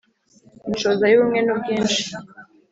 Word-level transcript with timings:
Inshoza 0.69 1.03
y’ubumwe 1.07 1.39
n’ubwinshi 1.43 2.03